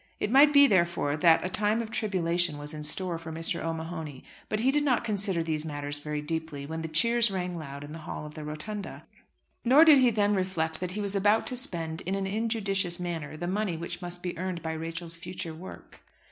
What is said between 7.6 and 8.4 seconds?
in the hall of